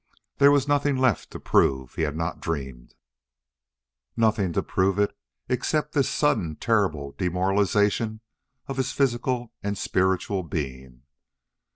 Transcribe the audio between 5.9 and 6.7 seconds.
this sudden